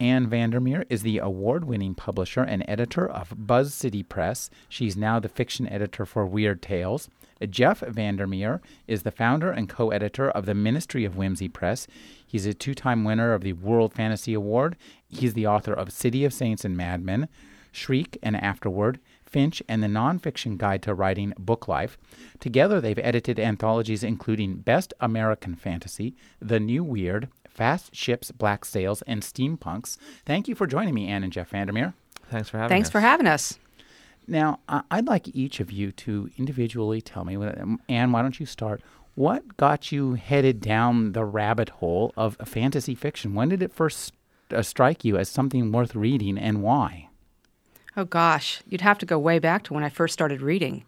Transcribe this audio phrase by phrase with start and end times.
[0.00, 4.48] Ann Vandermeer is the award winning publisher and editor of Buzz City Press.
[4.68, 7.08] She's now the fiction editor for Weird Tales.
[7.50, 11.88] Jeff Vandermeer is the founder and co editor of the Ministry of Whimsy Press.
[12.24, 14.76] He's a two time winner of the World Fantasy Award.
[15.08, 17.28] He's the author of City of Saints and Madmen,
[17.72, 21.98] Shriek and Afterward, Finch, and the nonfiction guide to writing Book Life.
[22.38, 27.28] Together, they've edited anthologies including Best American Fantasy, The New Weird,
[27.58, 29.98] Fast Ships, Black Sails, and Steampunks.
[30.24, 31.92] Thank you for joining me, Anne and Jeff Vandermeer.
[32.30, 32.92] Thanks for having Thanks us.
[32.92, 33.58] for having us.
[34.28, 37.36] Now, I- I'd like each of you to individually tell me,
[37.88, 38.80] Anne, why don't you start?
[39.16, 43.34] What got you headed down the rabbit hole of fantasy fiction?
[43.34, 44.12] When did it first
[44.52, 47.08] uh, strike you as something worth reading and why?
[47.96, 50.84] Oh gosh, you'd have to go way back to when I first started reading.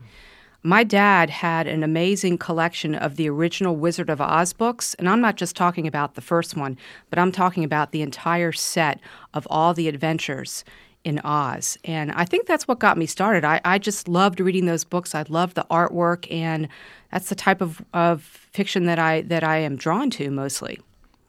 [0.63, 5.21] My dad had an amazing collection of the original Wizard of Oz books, and I'm
[5.21, 6.77] not just talking about the first one,
[7.09, 9.01] but I'm talking about the entire set
[9.33, 10.65] of all the adventures
[11.03, 11.79] in Oz.
[11.85, 13.43] And I think that's what got me started.
[13.43, 15.15] I, I just loved reading those books.
[15.15, 16.69] I loved the artwork, and
[17.11, 20.79] that's the type of, of fiction that I that I am drawn to mostly.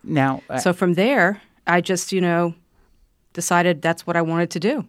[0.04, 2.54] Now, uh, So from there, I just, you know,
[3.32, 4.86] decided that's what I wanted to do.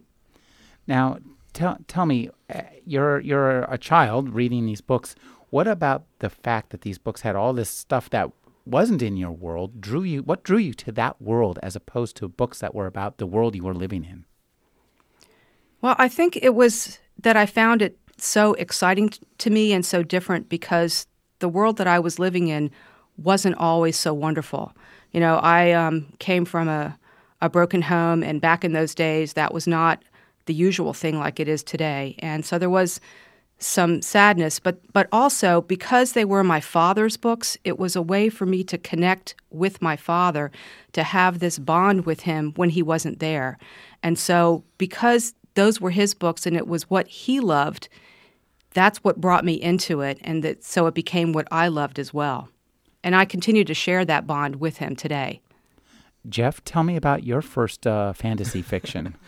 [0.85, 1.17] now
[1.53, 5.15] tell tell me, uh, you're you're a child reading these books.
[5.49, 8.31] What about the fact that these books had all this stuff that
[8.65, 10.23] wasn't in your world drew you?
[10.23, 13.55] What drew you to that world as opposed to books that were about the world
[13.55, 14.25] you were living in?
[15.81, 20.01] Well, I think it was that I found it so exciting to me and so
[20.01, 21.07] different because
[21.39, 22.71] the world that I was living in
[23.17, 24.73] wasn't always so wonderful.
[25.11, 26.97] You know, I um, came from a,
[27.41, 30.03] a broken home, and back in those days, that was not
[30.45, 32.15] the usual thing like it is today.
[32.19, 32.99] And so there was
[33.59, 38.29] some sadness, but but also because they were my father's books, it was a way
[38.29, 40.51] for me to connect with my father,
[40.91, 43.57] to have this bond with him when he wasn't there.
[44.01, 47.87] And so because those were his books and it was what he loved,
[48.73, 52.13] that's what brought me into it and that so it became what I loved as
[52.13, 52.49] well.
[53.03, 55.41] And I continue to share that bond with him today.
[56.27, 59.15] Jeff, tell me about your first uh, fantasy fiction.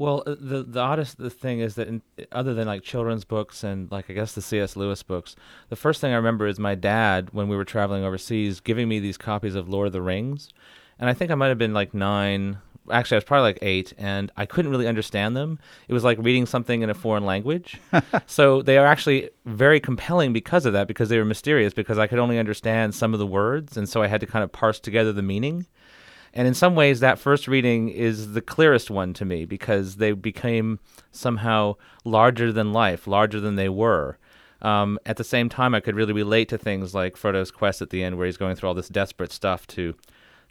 [0.00, 2.00] Well, uh, the the oddest the thing is that in,
[2.32, 4.74] other than like children's books and like I guess the C.S.
[4.74, 5.36] Lewis books,
[5.68, 8.98] the first thing I remember is my dad when we were traveling overseas giving me
[8.98, 10.48] these copies of Lord of the Rings,
[10.98, 12.56] and I think I might have been like nine.
[12.90, 15.58] Actually, I was probably like eight, and I couldn't really understand them.
[15.86, 17.78] It was like reading something in a foreign language.
[18.26, 22.06] so they are actually very compelling because of that, because they were mysterious, because I
[22.06, 24.80] could only understand some of the words, and so I had to kind of parse
[24.80, 25.66] together the meaning.
[26.32, 30.12] And in some ways, that first reading is the clearest one to me because they
[30.12, 30.78] became
[31.10, 31.74] somehow
[32.04, 34.16] larger than life, larger than they were.
[34.62, 37.90] Um, at the same time, I could really relate to things like Frodo's quest at
[37.90, 39.94] the end, where he's going through all this desperate stuff to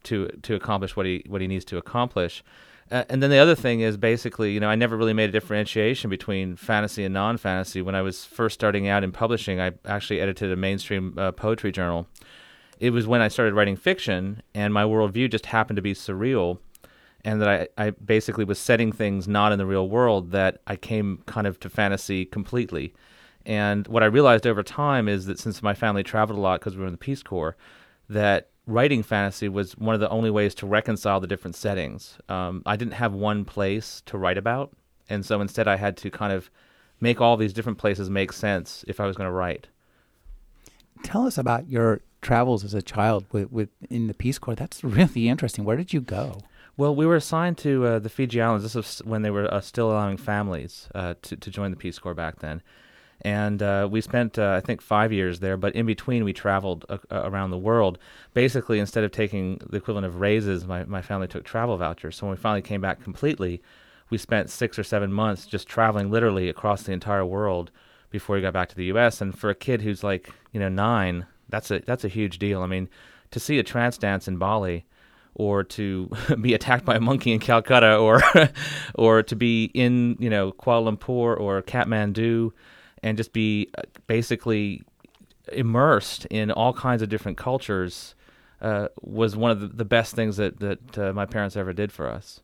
[0.03, 2.43] to to accomplish what he what he needs to accomplish.
[2.91, 5.31] Uh, and then the other thing is basically, you know, I never really made a
[5.31, 7.83] differentiation between fantasy and non-fantasy.
[7.83, 11.71] When I was first starting out in publishing, I actually edited a mainstream uh, poetry
[11.71, 12.07] journal.
[12.79, 16.59] It was when I started writing fiction, and my worldview just happened to be surreal,
[17.25, 20.77] and that I, I basically was setting things not in the real world that I
[20.77, 22.93] came kind of to fantasy completely.
[23.45, 26.75] And what I realized over time is that since my family traveled a lot because
[26.75, 27.57] we were in the Peace Corps,
[28.09, 32.17] that writing fantasy was one of the only ways to reconcile the different settings.
[32.29, 34.71] Um, I didn't have one place to write about,
[35.09, 36.49] and so instead I had to kind of
[37.01, 39.67] make all these different places make sense if I was going to write.
[41.03, 44.55] Tell us about your travels as a child with, with in the Peace Corps.
[44.55, 45.65] That's really interesting.
[45.65, 46.41] Where did you go?
[46.77, 48.63] Well, we were assigned to uh, the Fiji Islands.
[48.63, 51.99] This was when they were uh, still allowing families uh, to to join the Peace
[51.99, 52.61] Corps back then,
[53.21, 55.57] and uh, we spent uh, I think five years there.
[55.57, 57.97] But in between, we traveled uh, around the world.
[58.33, 62.15] Basically, instead of taking the equivalent of raises, my my family took travel vouchers.
[62.15, 63.61] So when we finally came back completely,
[64.09, 67.71] we spent six or seven months just traveling literally across the entire world
[68.09, 69.19] before we got back to the U.S.
[69.19, 72.61] And for a kid who's like you know nine, that's a that's a huge deal.
[72.61, 72.89] I mean,
[73.31, 74.85] to see a trance dance in Bali
[75.35, 76.09] or to
[76.41, 78.21] be attacked by a monkey in Calcutta, or
[78.95, 82.51] or to be in you know Kuala Lumpur or Kathmandu,
[83.03, 84.83] and just be uh, basically
[85.51, 88.13] immersed in all kinds of different cultures,
[88.61, 91.91] uh, was one of the, the best things that that uh, my parents ever did
[91.91, 92.41] for us.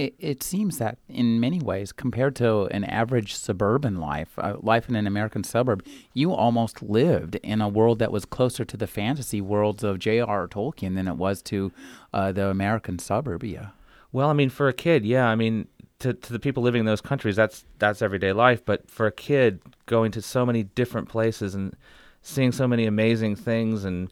[0.00, 4.88] It, it seems that in many ways, compared to an average suburban life, uh, life
[4.88, 8.86] in an American suburb, you almost lived in a world that was closer to the
[8.86, 10.48] fantasy worlds of J.R.R.
[10.48, 11.70] Tolkien than it was to
[12.14, 13.74] uh, the American suburbia.
[14.10, 15.26] Well, I mean, for a kid, yeah.
[15.28, 15.68] I mean,
[15.98, 18.64] to to the people living in those countries, that's that's everyday life.
[18.64, 21.76] But for a kid going to so many different places and
[22.22, 24.10] seeing so many amazing things and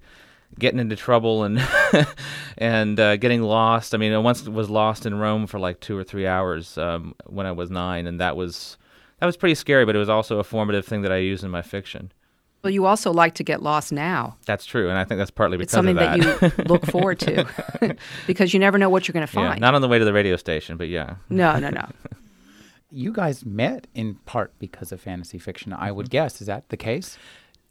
[0.59, 1.61] getting into trouble and
[2.59, 3.95] and uh, getting lost.
[3.95, 7.15] I mean, I once was lost in Rome for like two or three hours um,
[7.27, 8.77] when I was nine, and that was
[9.21, 9.85] that was pretty scary.
[9.85, 12.13] But it was also a formative thing that I used in my fiction.
[12.63, 14.37] Well, you also like to get lost now.
[14.45, 16.41] That's true, and I think that's partly because it's something of that.
[16.41, 17.47] that you look forward to
[18.27, 19.55] because you never know what you're going to find.
[19.55, 21.17] Yeah, not on the way to the radio station, but yeah.
[21.31, 21.89] No, no, no.
[22.91, 25.73] you guys met in part because of fantasy fiction.
[25.73, 26.41] I would guess.
[26.41, 27.17] Is that the case?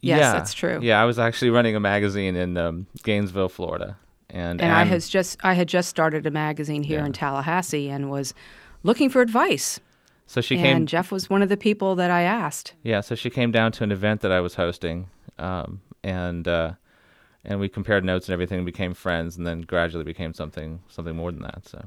[0.00, 0.32] Yes, yeah.
[0.32, 0.78] that's true.
[0.82, 3.96] Yeah, I was actually running a magazine in um, Gainesville, Florida,
[4.30, 7.06] and and I has just I had just started a magazine here Yeah.
[7.06, 8.32] in Tallahassee and was
[8.84, 9.80] looking for advice.
[10.26, 10.86] so she and came.
[10.86, 12.74] Jeff was one of the people that I asked.
[12.82, 15.08] Yeah, so she came down to an event that I was hosting,
[15.38, 16.72] um, and uh,
[17.44, 21.16] and we compared notes and everything, and became friends, and then gradually became something something
[21.16, 21.66] more than that.
[21.66, 21.86] So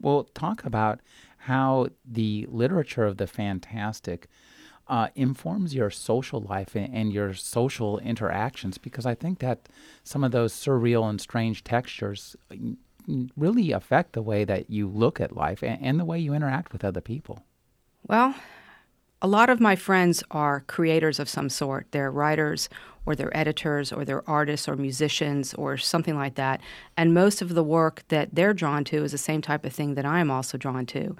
[0.00, 0.98] Well, talk about
[1.38, 4.28] how the literature of the fantastic
[4.88, 9.68] uh, informs your social life and, and your social interactions, because I think that
[10.04, 12.76] some of those surreal and strange textures mm,
[13.36, 16.72] really affect the way that you look at life and, and the way you interact
[16.72, 17.44] with other people.
[18.06, 18.34] Well,
[19.20, 21.86] a lot of my friends are creators of some sort.
[21.92, 22.68] They're writers
[23.06, 26.60] or they're editors or they're artists or musicians or something like that.
[26.96, 29.94] And most of the work that they're drawn to is the same type of thing
[29.94, 31.16] that I am also drawn to.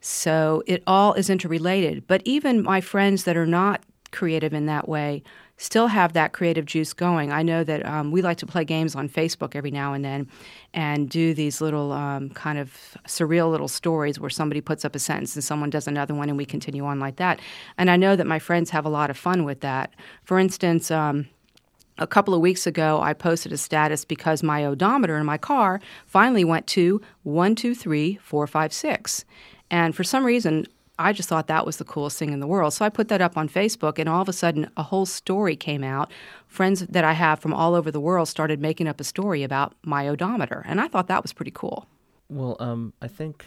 [0.00, 2.06] So it all is interrelated.
[2.06, 5.22] But even my friends that are not creative in that way
[5.56, 7.30] still have that creative juice going.
[7.30, 10.26] I know that um, we like to play games on Facebook every now and then
[10.72, 14.98] and do these little um, kind of surreal little stories where somebody puts up a
[14.98, 17.40] sentence and someone does another one and we continue on like that.
[17.76, 19.92] And I know that my friends have a lot of fun with that.
[20.24, 21.28] For instance, um,
[21.98, 25.78] a couple of weeks ago, I posted a status because my odometer in my car
[26.06, 29.26] finally went to 123456.
[29.70, 30.66] And for some reason,
[30.98, 32.74] I just thought that was the coolest thing in the world.
[32.74, 35.56] So I put that up on Facebook, and all of a sudden, a whole story
[35.56, 36.10] came out.
[36.46, 39.74] Friends that I have from all over the world started making up a story about
[39.82, 41.86] my odometer, and I thought that was pretty cool.
[42.28, 43.46] Well, um, I think,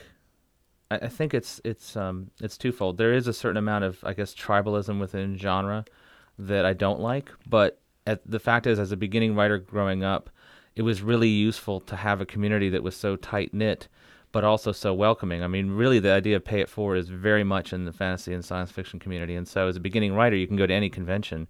[0.90, 2.98] I, think it's it's um, it's twofold.
[2.98, 5.86] There is a certain amount of, I guess, tribalism within genre
[6.40, 7.30] that I don't like.
[7.48, 7.80] But
[8.26, 10.30] the fact is, as a beginning writer growing up,
[10.76, 13.88] it was really useful to have a community that was so tight knit,
[14.34, 15.42] but also so welcoming.
[15.42, 18.34] I mean, really, the idea of pay it forward is very much in the fantasy
[18.34, 19.36] and science fiction community.
[19.36, 21.48] And so, as a beginning writer, you can go to any convention,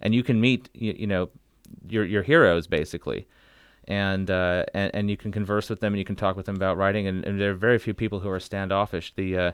[0.00, 1.30] and you can meet, you, you know,
[1.88, 3.26] your your heroes basically
[3.88, 6.54] and uh, and and you can converse with them and you can talk with them
[6.54, 7.06] about writing.
[7.06, 9.12] And, and there are very few people who are standoffish.
[9.16, 9.52] The uh,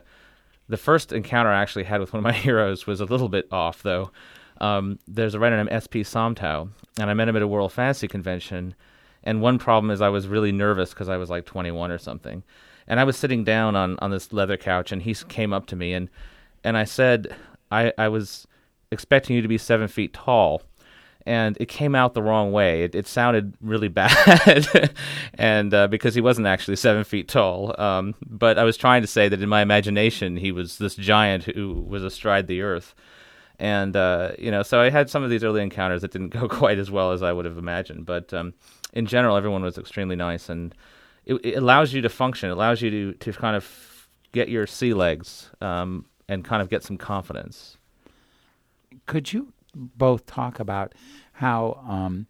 [0.67, 3.47] the first encounter I actually had with one of my heroes was a little bit
[3.51, 4.11] off, though.
[4.61, 6.01] Um, there's a writer named S.P.
[6.01, 6.69] Somtow,
[6.99, 8.75] and I met him at a World Fantasy Convention.
[9.25, 12.43] And one problem is I was really nervous because I was like 21 or something,
[12.87, 15.75] and I was sitting down on on this leather couch, and he came up to
[15.75, 16.09] me and
[16.63, 17.35] and I said
[17.71, 18.47] I I was
[18.91, 20.61] expecting you to be seven feet tall
[21.25, 22.83] and it came out the wrong way.
[22.83, 24.93] It, it sounded really bad,
[25.33, 27.79] and uh, because he wasn't actually seven feet tall.
[27.81, 31.45] Um, but I was trying to say that in my imagination he was this giant
[31.45, 32.93] who was astride the earth,
[33.59, 36.47] and uh, you know, so I had some of these early encounters that didn't go
[36.47, 38.05] quite as well as I would have imagined.
[38.05, 38.53] But um,
[38.93, 40.73] in general, everyone was extremely nice, and
[41.25, 42.49] it, it allows you to function.
[42.49, 46.69] It allows you to to kind of get your sea legs um, and kind of
[46.69, 47.77] get some confidence.
[49.05, 50.93] Could you both talk about
[51.33, 52.27] how um,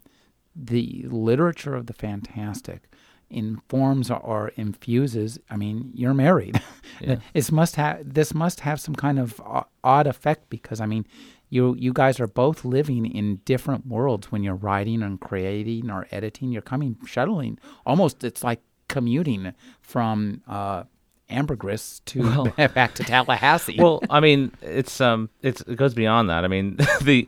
[0.55, 2.89] the literature of the fantastic
[3.29, 5.39] informs or, infuses?
[5.49, 6.61] I mean, you're married.
[7.01, 7.17] Yeah.
[7.33, 9.41] this must have this must have some kind of
[9.83, 11.05] odd effect because I mean,
[11.49, 16.07] you you guys are both living in different worlds when you're writing and creating or
[16.11, 16.53] editing.
[16.53, 18.23] You're coming shuttling almost.
[18.23, 20.41] It's like commuting from.
[20.47, 20.83] Uh,
[21.29, 23.77] Ambergris to Well- back to Tallahassee.
[23.79, 26.45] well, I mean, it's um, it's it goes beyond that.
[26.45, 27.27] I mean, the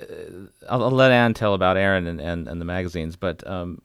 [0.00, 0.04] uh,
[0.68, 3.80] I'll, I'll let Anne tell about Aaron and, and, and the magazines, but um,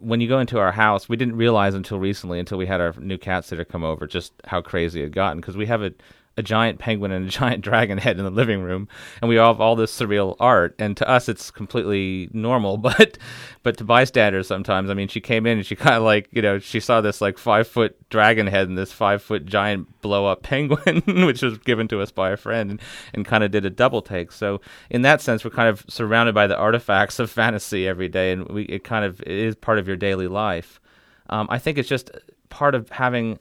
[0.00, 2.94] when you go into our house, we didn't realize until recently, until we had our
[2.98, 5.92] new cat sitter come over, just how crazy it gotten because we have a
[6.36, 8.88] a giant penguin and a giant dragon head in the living room,
[9.20, 10.74] and we all have all this surreal art.
[10.78, 13.18] And to us, it's completely normal, but
[13.62, 16.42] but to bystanders, sometimes, I mean, she came in and she kind of like you
[16.42, 20.26] know she saw this like five foot dragon head and this five foot giant blow
[20.26, 22.80] up penguin, which was given to us by a friend, and,
[23.14, 24.32] and kind of did a double take.
[24.32, 28.32] So in that sense, we're kind of surrounded by the artifacts of fantasy every day,
[28.32, 30.80] and we it kind of it is part of your daily life.
[31.28, 32.10] Um, I think it's just
[32.50, 33.38] part of having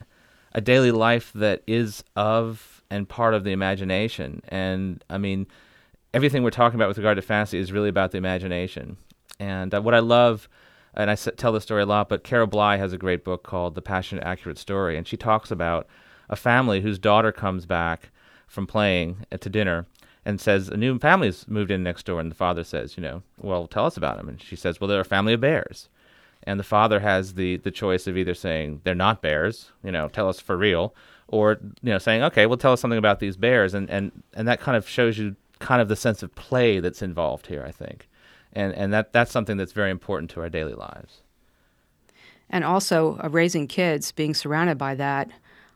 [0.54, 4.42] a daily life that is of and part of the imagination.
[4.50, 5.48] And I mean,
[6.13, 8.98] everything we're talking about with regard to fantasy is really about the imagination.
[9.39, 10.48] And uh, what I love,
[10.94, 13.44] and I s- tell this story a lot, but Carol Bly has a great book
[13.44, 15.88] called The Passionate Accurate Story, and she talks about
[16.30, 18.12] a family whose daughter comes back
[18.48, 19.86] from playing to dinner
[20.24, 23.22] and says a new family's moved in next door, and the father says, you know,
[23.38, 25.89] well, tell us about them, and she says, well, they're a family of bears,
[26.44, 30.08] and the father has the the choice of either saying they're not bears, you know,
[30.08, 30.96] tell us for real,
[31.27, 34.48] or you know, saying, okay, well, tell us something about these bears, and and and
[34.48, 37.72] that kind of shows you kind of the sense of play that's involved here, I
[37.72, 38.08] think,
[38.53, 41.22] and and that that's something that's very important to our daily lives.
[42.50, 45.29] And also, uh, raising kids, being surrounded by that,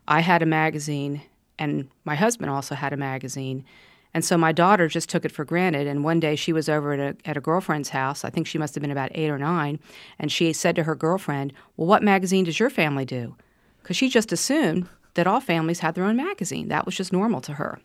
[0.07, 1.21] I had a magazine,
[1.57, 3.65] and my husband also had a magazine.
[4.11, 5.85] And so my daughter just took it for granted.
[5.85, 8.25] And one day she was over at a, at a girlfriend's house.
[8.25, 9.79] I think she must have been about eight or nine.
[10.17, 13.35] And she said to her girlfriend, Well, what magazine does your family do?
[13.81, 14.89] Because she just assumed
[15.19, 16.69] that all families had their own magazine.
[16.69, 17.77] That was just normal to her.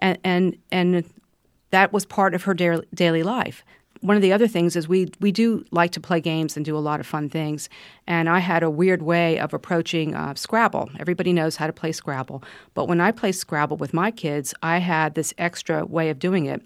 [0.00, 1.08] And, and, and
[1.70, 2.54] that was part of her
[2.92, 3.64] daily life
[4.00, 6.76] one of the other things is we we do like to play games and do
[6.76, 7.70] a lot of fun things.
[8.06, 10.90] And I had a weird way of approaching uh, Scrabble.
[10.98, 12.44] Everybody knows how to play Scrabble,
[12.74, 16.44] but when I play Scrabble with my kids, I had this extra way of doing
[16.44, 16.62] it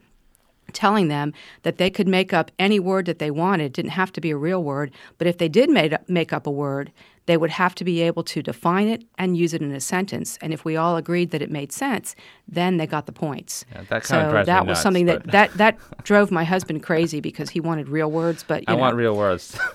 [0.73, 3.65] telling them that they could make up any word that they wanted.
[3.65, 6.33] It didn't have to be a real word, but if they did make up, make
[6.33, 6.93] up a word,
[7.27, 10.39] they would have to be able to define it and use it in a sentence.
[10.41, 12.17] And if we all agreed that it made sense,
[12.49, 13.65] then they got the points.
[13.73, 16.45] Yeah, that so of drives that me was nuts, something that, that that drove my
[16.45, 18.43] husband crazy because he wanted real words.
[18.43, 19.59] But you I know, want real words.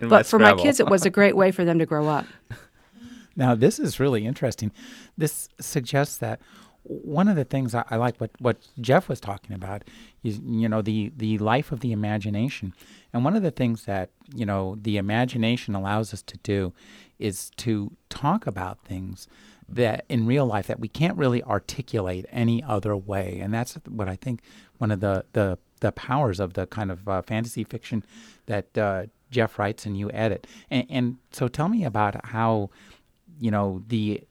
[0.00, 2.26] In but for my kids, it was a great way for them to grow up.
[3.36, 4.72] Now, this is really interesting.
[5.16, 6.40] This suggests that
[6.88, 9.82] one of the things I, I like what, what Jeff was talking about
[10.22, 12.74] is you know the the life of the imagination,
[13.12, 16.72] and one of the things that you know the imagination allows us to do
[17.18, 19.26] is to talk about things
[19.68, 24.08] that in real life that we can't really articulate any other way, and that's what
[24.08, 24.40] I think
[24.78, 28.04] one of the the the powers of the kind of uh, fantasy fiction
[28.46, 30.46] that uh, Jeff writes and you edit.
[30.70, 32.70] And, and so, tell me about how
[33.40, 34.22] you know the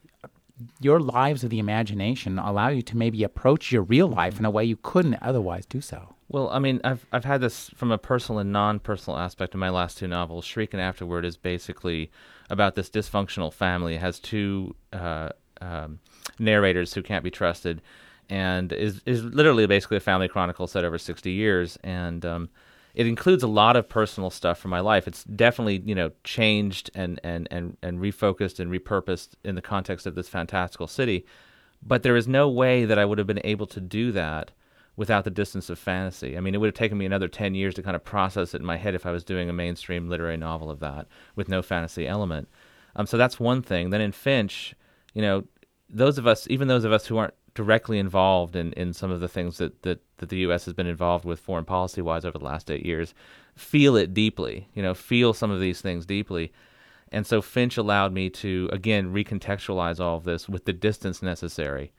[0.80, 4.50] your lives of the imagination allow you to maybe approach your real life in a
[4.50, 6.14] way you couldn't otherwise do so.
[6.28, 9.70] Well, I mean, I've I've had this from a personal and non-personal aspect in my
[9.70, 10.44] last two novels.
[10.44, 12.10] Shriek and Afterward is basically
[12.50, 13.94] about this dysfunctional family.
[13.94, 16.00] It has two uh, um,
[16.38, 17.80] narrators who can't be trusted,
[18.28, 21.78] and is is literally basically a family chronicle set over sixty years.
[21.84, 22.48] And um,
[22.96, 25.06] it includes a lot of personal stuff from my life.
[25.06, 30.06] It's definitely you know changed and and and and refocused and repurposed in the context
[30.06, 31.26] of this fantastical city.
[31.82, 34.50] But there is no way that I would have been able to do that
[34.96, 36.38] without the distance of fantasy.
[36.38, 38.60] I mean, it would have taken me another 10 years to kind of process it
[38.60, 41.60] in my head if I was doing a mainstream literary novel of that with no
[41.60, 42.48] fantasy element.
[42.96, 43.90] Um, so that's one thing.
[43.90, 44.74] Then in Finch,
[45.12, 45.44] you know,
[45.90, 49.20] those of us, even those of us who aren't directly involved in, in some of
[49.20, 50.66] the things that, that, that the U.S.
[50.66, 53.14] has been involved with foreign policy wise over the last eight years,
[53.56, 56.52] feel it deeply, you know, feel some of these things deeply.
[57.10, 61.92] And so Finch allowed me to, again, recontextualize all of this with the distance necessary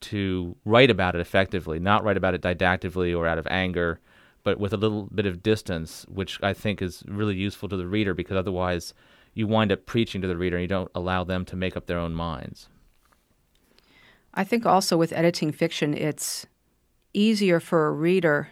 [0.00, 4.00] to write about it effectively, not write about it didactically or out of anger,
[4.42, 7.86] but with a little bit of distance, which I think is really useful to the
[7.86, 8.92] reader because otherwise
[9.34, 11.86] you wind up preaching to the reader and you don't allow them to make up
[11.86, 12.68] their own minds.
[14.36, 16.46] I think also with editing fiction, it's
[17.14, 18.50] easier for a reader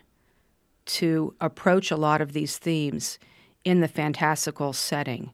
[0.86, 3.18] to approach a lot of these themes
[3.64, 5.32] in the fantastical setting.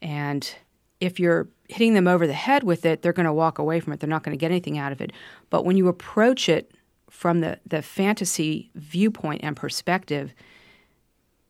[0.00, 0.52] And
[1.00, 3.92] if you're hitting them over the head with it, they're going to walk away from
[3.92, 4.00] it.
[4.00, 5.12] They're not going to get anything out of it.
[5.50, 6.72] But when you approach it
[7.08, 10.32] from the, the fantasy viewpoint and perspective,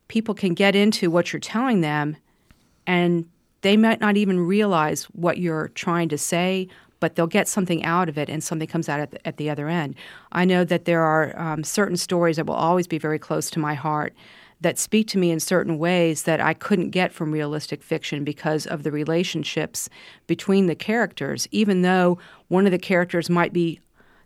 [0.07, 2.17] people can get into what you're telling them
[2.87, 3.25] and
[3.61, 6.67] they might not even realize what you're trying to say,
[7.01, 9.49] but they'll get something out of it and something comes out at the, at the
[9.49, 9.95] other end.
[10.31, 13.59] I know that there are um, certain stories that will always be very close to
[13.59, 14.13] my heart
[14.61, 18.67] that speak to me in certain ways that I couldn't get from realistic fiction because
[18.67, 19.89] of the relationships
[20.27, 23.81] between the characters, even though one of the characters might be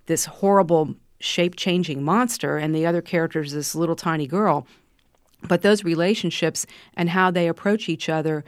[0.07, 4.67] this horrible shape changing monster and the other character is this little tiny girl.
[5.41, 6.65] But those relationships
[6.95, 8.43] and how they approach each other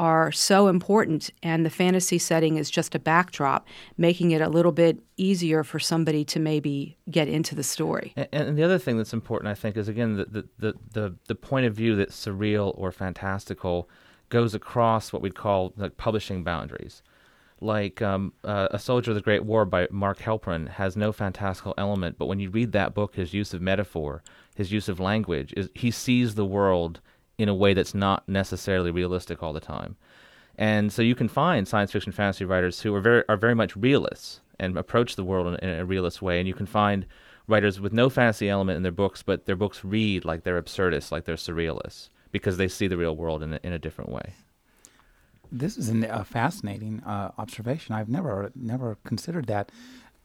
[0.00, 4.72] are so important, and the fantasy setting is just a backdrop, making it a little
[4.72, 8.14] bit easier for somebody to maybe get into the story.
[8.16, 11.14] And, and the other thing that's important, I think, is again the, the, the, the,
[11.26, 13.90] the point of view that surreal or fantastical
[14.30, 17.02] goes across what we'd call like publishing boundaries.
[17.60, 21.74] Like um, uh, A Soldier of the Great War by Mark Helprin has no fantastical
[21.76, 24.22] element, but when you read that book, his use of metaphor,
[24.56, 27.02] his use of language, is he sees the world
[27.40, 29.96] in a way that's not necessarily realistic all the time.
[30.58, 33.74] And so you can find science fiction fantasy writers who are very are very much
[33.76, 36.38] realists and approach the world in, in a realist way.
[36.38, 37.06] And you can find
[37.48, 41.10] writers with no fantasy element in their books, but their books read like they're absurdists,
[41.10, 44.34] like they're surrealists, because they see the real world in a, in a different way.
[45.50, 47.94] This is an, a fascinating uh, observation.
[47.94, 49.72] I've never never considered that.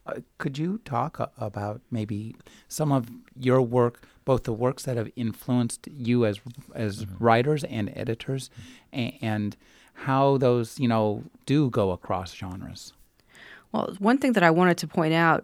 [0.06, 2.36] Uh, could you talk about maybe
[2.68, 3.10] some of
[3.40, 6.40] your work, both the works that have influenced you as
[6.76, 7.24] as mm-hmm.
[7.24, 8.50] writers and editors,
[8.94, 9.58] and, and
[9.94, 12.94] how those you know do go across genres?
[13.72, 15.44] Well, one thing that I wanted to point out,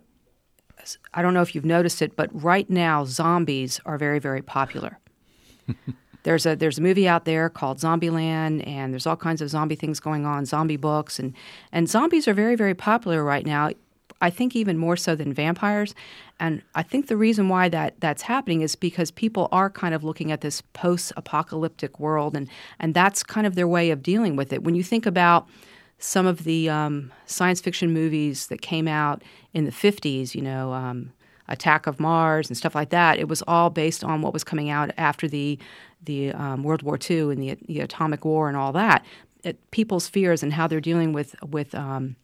[1.14, 5.00] I don't know if you've noticed it, but right now zombies are very very popular.
[6.24, 9.76] there's a there's a movie out there called Zombieland, and there's all kinds of zombie
[9.76, 11.34] things going on, zombie books, and
[11.72, 13.72] and zombies are very very popular right now.
[14.22, 15.96] I think even more so than vampires.
[16.40, 20.04] And I think the reason why that that's happening is because people are kind of
[20.04, 22.48] looking at this post-apocalyptic world, and
[22.80, 24.64] and that's kind of their way of dealing with it.
[24.64, 25.48] When you think about
[25.98, 29.24] some of the um, science fiction movies that came out
[29.54, 31.14] in the 50s, you know, um,
[31.48, 34.70] Attack of Mars and stuff like that, it was all based on what was coming
[34.70, 35.60] out after the
[36.04, 39.06] the um, World War II and the, the atomic war and all that.
[39.44, 42.16] It, people's fears and how they're dealing with with um,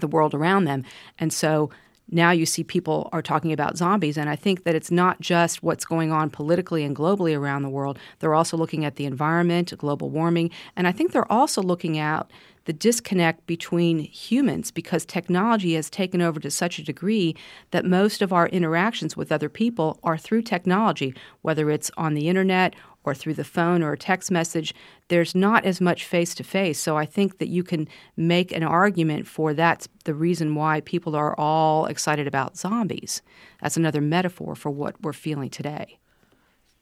[0.00, 0.84] the world around them,
[1.18, 1.70] and so
[2.10, 5.62] now you see people are talking about zombies and i think that it's not just
[5.62, 7.98] what's going on politically and globally around the world.
[8.18, 12.30] They're also looking at the environment global warming and i think they're also looking at
[12.64, 17.36] the disconnect between humans because technology has taken over to such a degree
[17.70, 22.28] that most of our interactions with other people are through technology, whether it's on the
[22.28, 22.74] internet
[23.04, 24.74] or through the phone or a text message.
[25.08, 26.78] There's not as much face to face.
[26.78, 31.14] So I think that you can make an argument for that's the reason why people
[31.14, 33.22] are all excited about zombies.
[33.62, 35.98] That's another metaphor for what we're feeling today.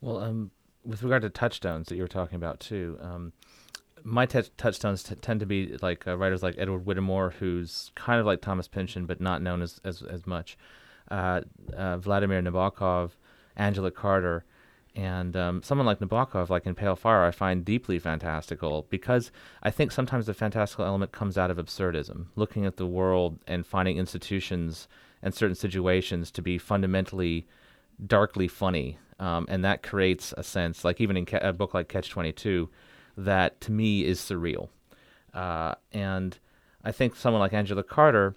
[0.00, 0.50] Well, um,
[0.84, 3.32] with regard to touchstones that you were talking about too, um,
[4.04, 8.18] my t- touchstones t- tend to be like uh, writers like Edward Whittemore, who's kind
[8.18, 10.58] of like Thomas Pynchon, but not known as as, as much.
[11.10, 11.42] Uh,
[11.76, 13.10] uh, Vladimir Nabokov,
[13.56, 14.44] Angela Carter,
[14.94, 19.30] and um, someone like Nabokov, like in Pale Fire, I find deeply fantastical because
[19.62, 23.66] I think sometimes the fantastical element comes out of absurdism, looking at the world and
[23.66, 24.88] finding institutions
[25.22, 27.46] and certain situations to be fundamentally
[28.06, 31.88] darkly funny, um, and that creates a sense, like even in ca- a book like
[31.88, 32.68] Catch Twenty Two
[33.16, 34.68] that to me is surreal.
[35.32, 36.38] Uh, and
[36.84, 38.34] I think someone like Angela Carter,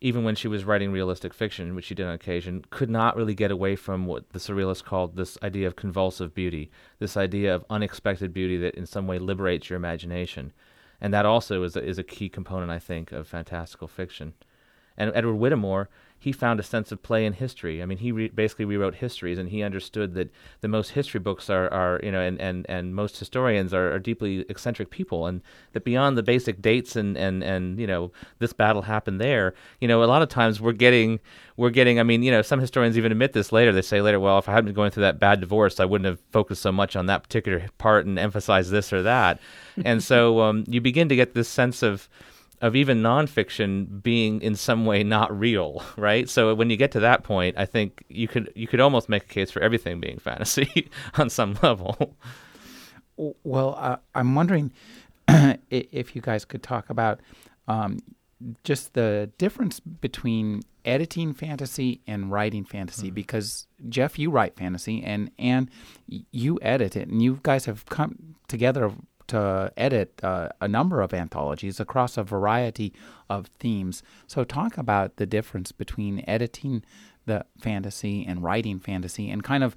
[0.00, 3.34] even when she was writing realistic fiction, which she did on occasion, could not really
[3.34, 7.64] get away from what the surrealists called this idea of convulsive beauty, this idea of
[7.70, 10.52] unexpected beauty that in some way liberates your imagination.
[11.00, 14.34] And that also is a, is a key component, I think, of fantastical fiction.
[14.96, 15.88] And Edward Whittemore,
[16.24, 17.82] he found a sense of play in history.
[17.82, 20.30] I mean, he re- basically rewrote histories, and he understood that
[20.62, 23.98] the most history books are, are you know, and, and, and most historians are, are
[23.98, 25.42] deeply eccentric people, and
[25.74, 29.86] that beyond the basic dates and, and, and you know, this battle happened there, you
[29.86, 31.20] know, a lot of times we're getting
[31.58, 32.00] we're getting.
[32.00, 33.70] I mean, you know, some historians even admit this later.
[33.70, 36.06] They say later, well, if I hadn't been going through that bad divorce, I wouldn't
[36.06, 39.40] have focused so much on that particular part and emphasized this or that.
[39.84, 42.08] and so um, you begin to get this sense of
[42.60, 46.28] of even nonfiction being in some way not real, right?
[46.28, 49.24] So when you get to that point, I think you could you could almost make
[49.24, 52.16] a case for everything being fantasy on some level.
[53.16, 54.72] Well, uh, I'm wondering
[55.28, 57.20] if you guys could talk about
[57.68, 58.00] um,
[58.64, 63.14] just the difference between editing fantasy and writing fantasy mm-hmm.
[63.14, 65.70] because Jeff you write fantasy and and
[66.06, 68.92] you edit it and you guys have come together
[69.28, 72.92] to edit uh, a number of anthologies across a variety
[73.28, 74.02] of themes.
[74.26, 76.84] So, talk about the difference between editing
[77.26, 79.74] the fantasy and writing fantasy and kind of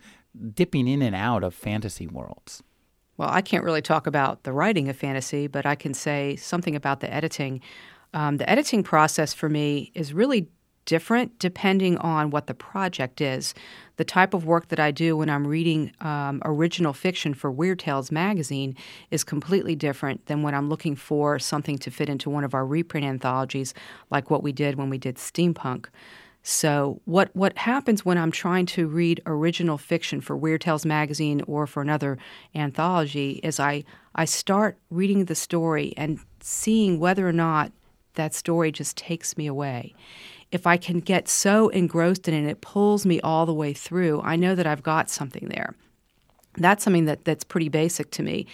[0.54, 2.64] dipping in and out of fantasy worlds.
[3.18, 6.76] Well, I can't really talk about the writing of fantasy, but I can say something
[6.76, 7.62] about the editing.
[8.14, 10.50] Um, the editing process for me is really
[10.88, 13.54] different depending on what the project is.
[13.98, 17.80] The type of work that I do when I'm reading um, original fiction for Weird
[17.80, 18.76] Tales magazine
[19.12, 22.66] is completely different than when I'm looking for something to fit into one of our
[22.66, 23.76] reprint anthologies,
[24.10, 25.88] like what we did when we did steampunk.
[26.44, 31.42] So, what, what happens when I'm trying to read original fiction for Weird Tales magazine
[31.46, 32.18] or for another
[32.56, 33.84] anthology is I,
[34.16, 37.74] I start reading the story and seeing whether or not
[38.14, 39.94] that story just takes me away
[40.52, 44.22] if I can get so engrossed in it, it pulls me all the way through,
[44.24, 45.76] I know that I've got something there.
[46.56, 48.48] That's something that, that's pretty basic to me.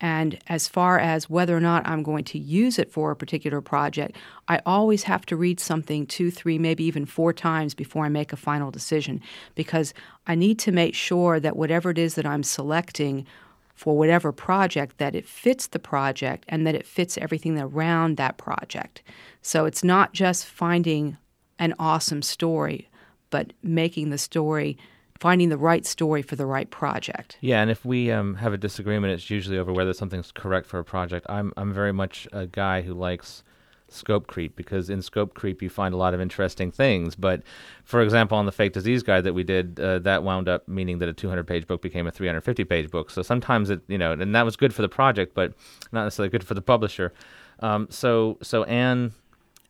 [0.00, 3.60] And as far as whether or not I'm going to use it for a particular
[3.60, 4.16] project,
[4.48, 8.32] I always have to read something two, three, maybe even four times before I make
[8.32, 9.20] a final decision
[9.54, 9.92] because
[10.26, 13.26] I need to make sure that whatever it is that I'm selecting
[13.74, 18.38] for whatever project that it fits the project and that it fits everything around that
[18.38, 19.02] project.
[19.42, 21.18] So it's not just finding
[21.60, 22.88] an awesome story,
[23.30, 24.76] but making the story
[25.20, 27.36] finding the right story for the right project.
[27.42, 30.78] Yeah, and if we um, have a disagreement, it's usually over whether something's correct for
[30.78, 31.26] a project.
[31.28, 33.44] I'm I'm very much a guy who likes
[33.92, 37.14] scope creep because in scope creep you find a lot of interesting things.
[37.14, 37.42] But
[37.84, 40.98] for example, on the fake disease guide that we did, uh, that wound up meaning
[40.98, 43.10] that a 200 page book became a 350 page book.
[43.10, 45.52] So sometimes it, you know, and that was good for the project, but
[45.92, 47.12] not necessarily good for the publisher.
[47.60, 49.12] Um, so so Anne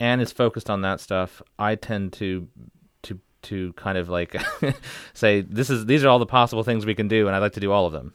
[0.01, 1.41] Anne is focused on that stuff.
[1.59, 2.49] I tend to
[3.03, 4.35] to to kind of like
[5.15, 7.53] say this is these are all the possible things we can do, and I'd like
[7.53, 8.15] to do all of them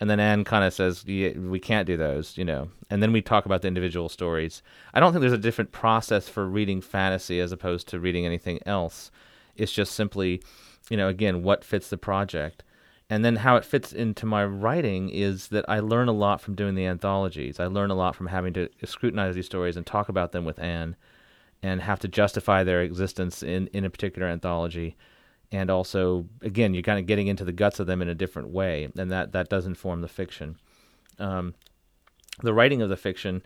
[0.00, 2.68] and then Anne kind of says yeah, we can't do those, you know.
[2.90, 4.62] And then we talk about the individual stories.
[4.92, 8.60] I don't think there's a different process for reading fantasy as opposed to reading anything
[8.66, 9.10] else.
[9.56, 10.42] It's just simply,
[10.90, 12.62] you know, again, what fits the project.
[13.08, 16.54] And then how it fits into my writing is that I learn a lot from
[16.54, 17.60] doing the anthologies.
[17.60, 20.58] I learn a lot from having to scrutinize these stories and talk about them with
[20.58, 20.96] Anne
[21.64, 24.96] and have to justify their existence in, in a particular anthology.
[25.50, 28.50] And also again you're kind of getting into the guts of them in a different
[28.50, 30.58] way and that that does inform the fiction.
[31.18, 31.54] Um,
[32.42, 33.42] the writing of the fiction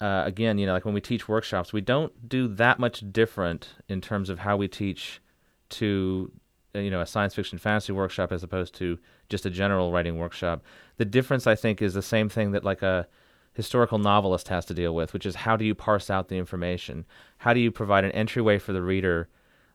[0.00, 3.74] uh, again you know like when we teach workshops we don't do that much different
[3.88, 5.20] in terms of how we teach
[5.68, 6.32] to
[6.74, 10.18] uh, you know a science fiction fantasy workshop as opposed to just a general writing
[10.18, 10.64] workshop.
[10.96, 13.06] The difference i think is the same thing that like a
[13.56, 17.04] historical novelist has to deal with which is how do you parse out the information
[17.38, 19.28] how do you provide an entryway for the reader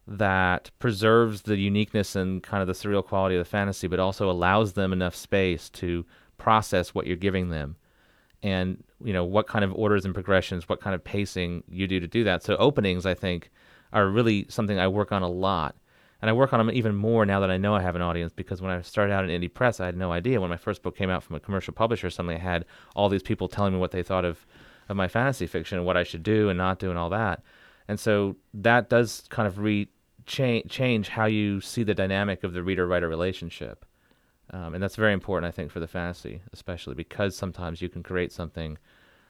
[0.07, 4.29] that preserves the uniqueness and kind of the surreal quality of the fantasy, but also
[4.29, 6.05] allows them enough space to
[6.37, 7.75] process what you're giving them.
[8.43, 11.99] And, you know, what kind of orders and progressions, what kind of pacing you do
[11.99, 12.41] to do that.
[12.41, 13.51] So, openings, I think,
[13.93, 15.75] are really something I work on a lot.
[16.21, 18.31] And I work on them even more now that I know I have an audience
[18.31, 20.39] because when I started out in indie press, I had no idea.
[20.39, 23.23] When my first book came out from a commercial publisher, suddenly I had all these
[23.23, 24.45] people telling me what they thought of,
[24.87, 27.41] of my fantasy fiction and what I should do and not do and all that.
[27.87, 29.89] And so that does kind of re
[30.25, 33.85] cha- change how you see the dynamic of the reader writer relationship.
[34.51, 38.03] Um, and that's very important, I think, for the fantasy, especially because sometimes you can
[38.03, 38.77] create something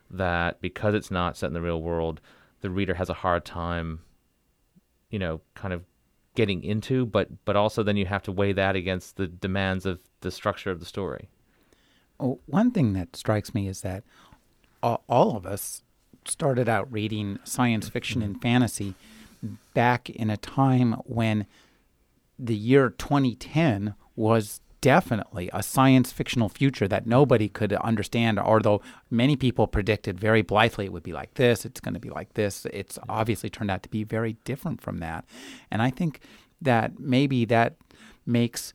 [0.09, 2.21] that, because it's not set in the real world,
[2.61, 4.01] the reader has a hard time,
[5.09, 5.83] you know, kind of
[6.35, 7.05] getting into.
[7.05, 10.71] But but also then you have to weigh that against the demands of the structure
[10.71, 11.29] of the story.
[12.19, 14.03] Well, one thing that strikes me is that
[14.83, 15.83] all, all of us
[16.25, 18.41] started out reading science fiction and mm-hmm.
[18.41, 18.95] fantasy
[19.73, 21.47] back in a time when
[22.37, 29.35] the year 2010 was definitely a science fictional future that nobody could understand, although many
[29.35, 32.65] people predicted very blithely it would be like this, it's going to be like this.
[32.73, 35.25] It's obviously turned out to be very different from that.
[35.69, 36.21] And I think
[36.61, 37.75] that maybe that
[38.25, 38.73] makes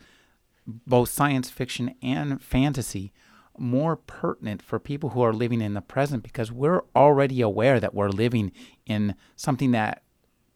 [0.66, 3.12] both science fiction and fantasy
[3.58, 7.94] more pertinent for people who are living in the present because we're already aware that
[7.94, 8.52] we're living
[8.84, 10.02] in something that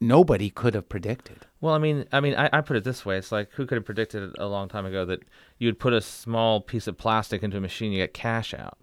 [0.01, 1.45] nobody could have predicted.
[1.61, 3.75] Well, I mean, I mean, I, I, put it this way: it's like who could
[3.75, 5.23] have predicted a long time ago that
[5.59, 8.79] you would put a small piece of plastic into a machine, you get cash out.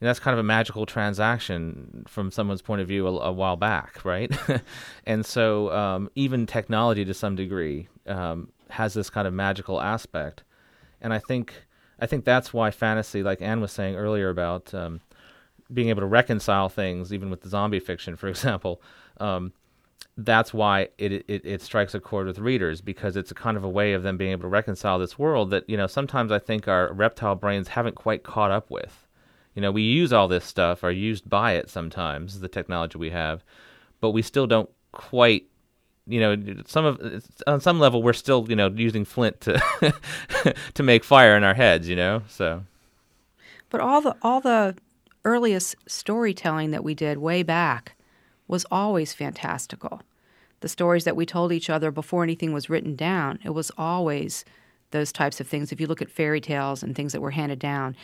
[0.00, 3.56] And that's kind of a magical transaction from someone's point of view a, a while
[3.56, 4.30] back, right?
[5.06, 10.42] and so, um, even technology, to some degree, um, has this kind of magical aspect.
[11.00, 11.54] And I think,
[12.00, 15.00] I think that's why fantasy, like Anne was saying earlier about um,
[15.72, 18.82] being able to reconcile things, even with the zombie fiction, for example.
[19.18, 19.52] Um,
[20.16, 23.64] that's why it, it, it strikes a chord with readers because it's a kind of
[23.64, 26.38] a way of them being able to reconcile this world that you know sometimes I
[26.38, 29.06] think our reptile brains haven't quite caught up with.
[29.54, 33.10] You know, we use all this stuff, are used by it sometimes, the technology we
[33.10, 33.44] have,
[34.00, 35.46] but we still don't quite.
[36.06, 39.94] You know, some of on some level we're still you know using flint to
[40.74, 41.88] to make fire in our heads.
[41.88, 42.62] You know, so.
[43.70, 44.76] But all the all the
[45.24, 47.93] earliest storytelling that we did way back
[48.46, 50.02] was always fantastical.
[50.60, 54.44] The stories that we told each other before anything was written down, it was always
[54.90, 55.72] those types of things.
[55.72, 57.96] If you look at fairy tales and things that were handed down,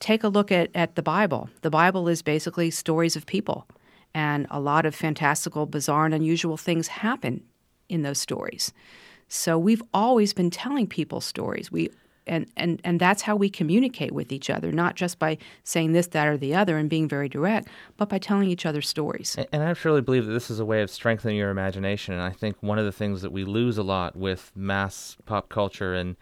[0.00, 1.50] take a look at, at the Bible.
[1.62, 3.66] The Bible is basically stories of people,
[4.14, 7.42] and a lot of fantastical, bizarre, and unusual things happen
[7.88, 8.72] in those stories.
[9.28, 11.70] So we've always been telling people stories.
[11.70, 11.90] We
[12.28, 16.08] and, and, and that's how we communicate with each other, not just by saying this,
[16.08, 19.34] that, or the other and being very direct, but by telling each other stories.
[19.36, 22.14] And, and I truly believe that this is a way of strengthening your imagination.
[22.14, 25.48] And I think one of the things that we lose a lot with mass pop
[25.48, 26.16] culture and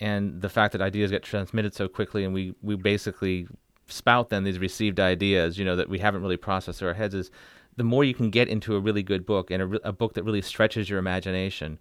[0.00, 3.46] and the fact that ideas get transmitted so quickly and we, we basically
[3.86, 7.30] spout then these received ideas, you know, that we haven't really processed our heads is
[7.76, 10.24] the more you can get into a really good book and a, a book that
[10.24, 11.78] really stretches your imagination,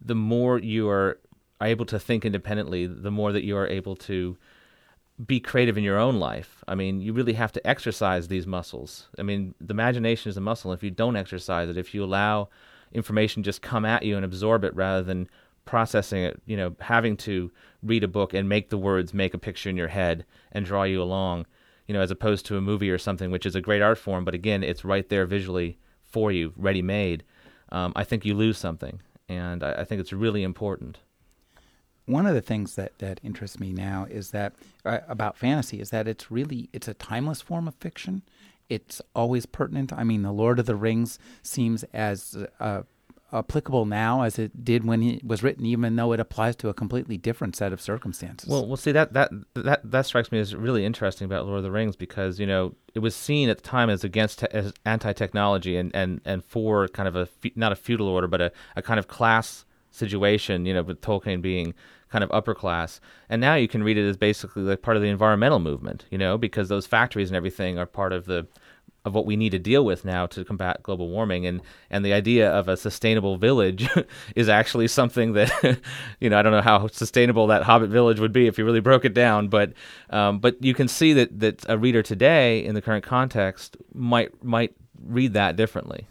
[0.00, 1.18] the more you are
[1.60, 4.36] are able to think independently, the more that you are able to
[5.24, 6.62] be creative in your own life.
[6.68, 9.08] I mean, you really have to exercise these muscles.
[9.18, 10.72] I mean, the imagination is a muscle.
[10.72, 12.48] If you don't exercise it, if you allow
[12.92, 15.28] information just come at you and absorb it rather than
[15.64, 17.50] processing it, you know, having to
[17.82, 20.84] read a book and make the words make a picture in your head and draw
[20.84, 21.46] you along,
[21.86, 24.24] you know, as opposed to a movie or something, which is a great art form,
[24.24, 27.24] but again, it's right there visually for you, ready made.
[27.70, 31.00] Um, I think you lose something, and I, I think it's really important
[32.08, 35.90] one of the things that, that interests me now is that uh, about fantasy is
[35.90, 38.22] that it's really it's a timeless form of fiction.
[38.68, 39.92] It's always pertinent.
[39.92, 42.82] I mean, the Lord of the Rings seems as uh,
[43.32, 46.74] applicable now as it did when it was written, even though it applies to a
[46.74, 48.48] completely different set of circumstances.
[48.48, 51.64] Well, we'll see that that that that strikes me as really interesting about Lord of
[51.64, 54.72] the Rings because you know it was seen at the time as against te- as
[54.84, 58.82] anti-technology and and and for kind of a not a feudal order but a, a
[58.82, 60.64] kind of class situation.
[60.64, 61.74] You know, with Tolkien being
[62.10, 63.00] kind of upper class.
[63.28, 66.18] And now you can read it as basically like part of the environmental movement, you
[66.18, 68.46] know, because those factories and everything are part of the
[69.04, 72.12] of what we need to deal with now to combat global warming and and the
[72.12, 73.88] idea of a sustainable village
[74.36, 75.50] is actually something that
[76.20, 78.80] you know I don't know how sustainable that Hobbit village would be if you really
[78.80, 79.72] broke it down but
[80.10, 84.44] um, but you can see that that a reader today in the current context might
[84.44, 86.06] might read that differently.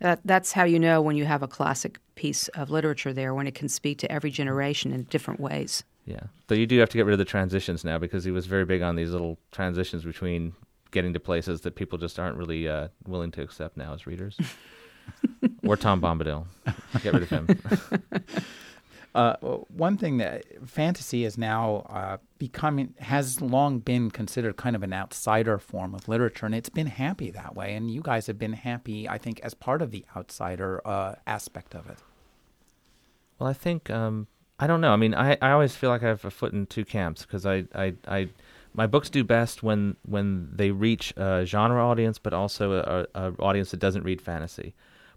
[0.00, 3.46] That, that's how you know when you have a classic piece of literature there, when
[3.46, 5.84] it can speak to every generation in different ways.
[6.06, 6.24] Yeah.
[6.48, 8.64] Though you do have to get rid of the transitions now because he was very
[8.64, 10.54] big on these little transitions between
[10.90, 14.38] getting to places that people just aren't really uh, willing to accept now as readers.
[15.66, 16.46] or Tom Bombadil.
[17.02, 17.48] Get rid of him.
[19.12, 19.34] Uh,
[19.68, 24.92] one thing that fantasy is now uh, becoming has long been considered kind of an
[24.92, 27.74] outsider form of literature, and it's been happy that way.
[27.74, 31.74] And you guys have been happy, I think, as part of the outsider uh, aspect
[31.74, 31.98] of it.
[33.38, 34.28] Well, I think um,
[34.60, 34.92] I don't know.
[34.92, 37.46] I mean, I, I always feel like I have a foot in two camps because
[37.46, 38.28] I, I, I
[38.74, 43.32] my books do best when when they reach a genre audience, but also a, a
[43.40, 44.74] audience that doesn't read fantasy,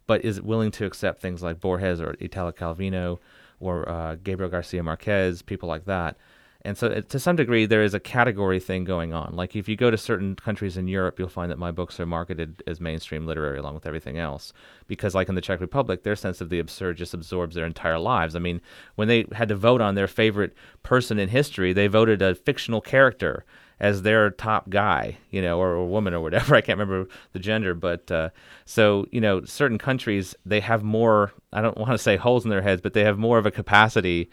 [0.07, 3.19] but is willing to accept things like Borges or Italo Calvino
[3.63, 6.17] or uh, Gabriel Garcia Marquez, people like that.
[6.65, 9.35] And so, to some degree, there is a category thing going on.
[9.35, 12.05] Like, if you go to certain countries in Europe, you'll find that my books are
[12.05, 14.53] marketed as mainstream literary along with everything else.
[14.87, 17.99] Because, like in the Czech Republic, their sense of the absurd just absorbs their entire
[17.99, 18.33] lives.
[18.33, 18.61] I mean,
[18.95, 22.79] when they had to vote on their favorite person in history, they voted a fictional
[22.79, 23.43] character
[23.83, 26.55] as their top guy, you know, or, or woman or whatever.
[26.55, 28.29] I can't remember the gender, but uh,
[28.63, 31.33] so you know, certain countries they have more.
[31.51, 33.51] I don't want to say holes in their heads, but they have more of a
[33.51, 34.29] capacity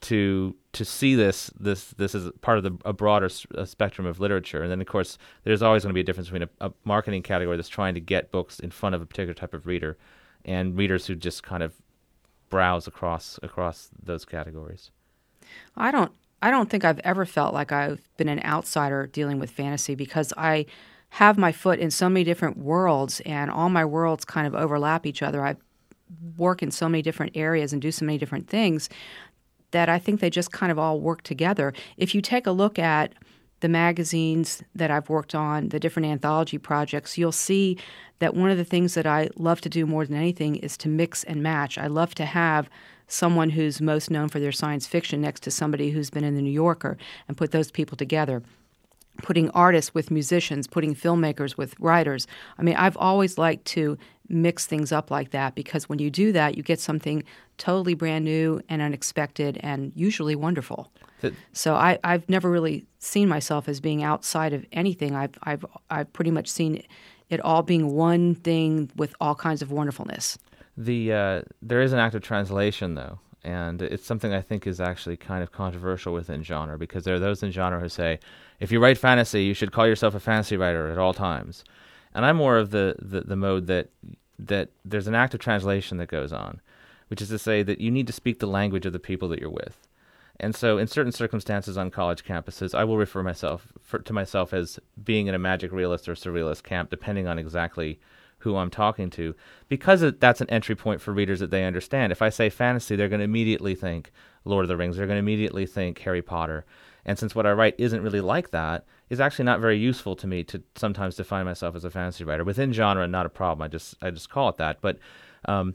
[0.00, 4.20] to to see this this this is part of the, a broader a spectrum of
[4.20, 4.62] literature.
[4.62, 7.22] And then of course, there's always going to be a difference between a, a marketing
[7.22, 9.98] category that's trying to get books in front of a particular type of reader,
[10.46, 11.74] and readers who just kind of
[12.48, 14.90] browse across across those categories.
[15.76, 16.12] I don't
[16.44, 20.30] I don't think I've ever felt like I've been an outsider dealing with fantasy because
[20.36, 20.66] I
[21.08, 25.06] have my foot in so many different worlds and all my worlds kind of overlap
[25.06, 25.42] each other.
[25.42, 25.56] I
[26.36, 28.90] work in so many different areas and do so many different things
[29.70, 31.72] that I think they just kind of all work together.
[31.96, 33.14] If you take a look at
[33.60, 37.78] the magazines that I've worked on, the different anthology projects, you'll see
[38.18, 40.90] that one of the things that I love to do more than anything is to
[40.90, 41.78] mix and match.
[41.78, 42.68] I love to have
[43.06, 46.42] someone who's most known for their science fiction next to somebody who's been in the
[46.42, 46.96] New Yorker
[47.28, 48.42] and put those people together.
[49.22, 52.26] Putting artists with musicians, putting filmmakers with writers.
[52.58, 53.96] I mean, I've always liked to
[54.28, 57.22] mix things up like that because when you do that, you get something
[57.58, 60.90] totally brand new and unexpected and usually wonderful.
[61.52, 65.14] so I, have never really seen myself as being outside of anything.
[65.14, 66.82] I've, I've, I've pretty much seen
[67.30, 70.38] it all being one thing with all kinds of wonderfulness.
[70.76, 75.16] The uh, there is an active translation though, and it's something I think is actually
[75.16, 78.18] kind of controversial within genre because there are those in genre who say,
[78.58, 81.64] if you write fantasy, you should call yourself a fantasy writer at all times.
[82.14, 83.90] And I'm more of the, the, the mode that
[84.38, 86.60] that there's an active translation that goes on,
[87.08, 89.38] which is to say that you need to speak the language of the people that
[89.38, 89.86] you're with.
[90.40, 94.52] And so, in certain circumstances on college campuses, I will refer myself for, to myself
[94.52, 98.00] as being in a magic realist or surrealist camp, depending on exactly
[98.44, 99.34] who I'm talking to,
[99.68, 102.12] because that's an entry point for readers that they understand.
[102.12, 104.12] If I say fantasy, they're going to immediately think
[104.44, 104.96] Lord of the Rings.
[104.96, 106.64] They're going to immediately think Harry Potter.
[107.04, 110.26] And since what I write isn't really like that, is actually not very useful to
[110.26, 112.44] me to sometimes define myself as a fantasy writer.
[112.44, 113.62] Within genre, not a problem.
[113.62, 114.80] I just I just call it that.
[114.80, 114.98] But
[115.46, 115.74] um,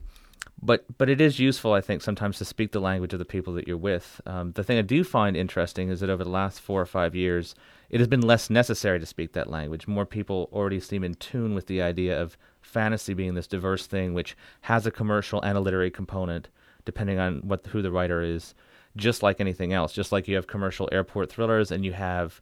[0.61, 3.53] but but it is useful, I think, sometimes to speak the language of the people
[3.53, 4.21] that you're with.
[4.25, 7.15] Um, the thing I do find interesting is that over the last four or five
[7.15, 7.55] years,
[7.89, 9.87] it has been less necessary to speak that language.
[9.87, 12.37] More people already seem in tune with the idea of
[12.69, 16.47] fantasy being this diverse thing, which has a commercial and a literary component,
[16.85, 18.53] depending on what who the writer is.
[18.95, 19.93] just like anything else.
[19.93, 22.41] Just like you have commercial airport thrillers, and you have,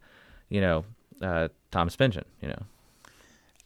[0.49, 0.85] you know,
[1.21, 2.25] uh, Thomas Pynchon.
[2.41, 2.61] You know,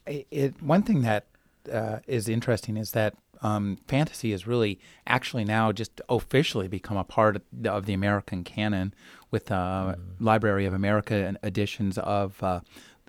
[0.06, 1.26] it, it, one thing that
[1.72, 7.04] uh, is interesting is that um, fantasy has really actually now just officially become a
[7.04, 8.94] part of the American canon
[9.30, 10.00] with uh, mm.
[10.20, 12.60] Library of America and editions of uh,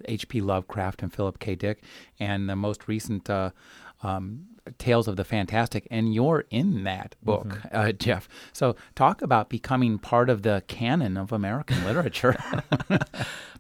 [0.08, 0.42] H.P.
[0.42, 1.56] Lovecraft and Philip K.
[1.56, 1.84] Dick,
[2.20, 3.52] and the most recent uh,
[4.02, 4.46] um,
[4.78, 7.68] Tales of the Fantastic, and you're in that book, mm-hmm.
[7.76, 8.30] uh, Jeff.
[8.54, 12.36] So talk about becoming part of the canon of American literature.
[12.90, 13.00] well,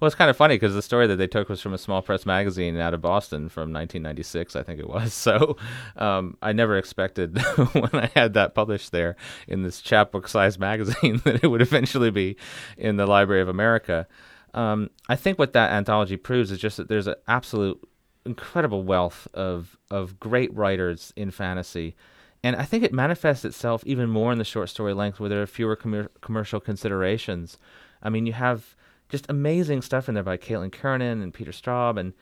[0.02, 2.26] it's kind of funny because the story that they took was from a small press
[2.26, 5.14] magazine out of Boston from 1996, I think it was.
[5.24, 5.56] So
[5.96, 7.40] um, I never expected
[7.74, 9.16] when I had that published there
[9.48, 12.36] in this chapbook-sized magazine that it would eventually be
[12.78, 14.06] in the Library of America.
[14.54, 17.80] Um, I think what that anthology proves is just that there's an absolute
[18.26, 21.96] incredible wealth of of great writers in fantasy.
[22.44, 25.42] And I think it manifests itself even more in the short story length where there
[25.42, 27.58] are fewer com- commercial considerations.
[28.02, 28.76] I mean, you have
[29.08, 32.14] just amazing stuff in there by Caitlin Kiernan and Peter Straub, and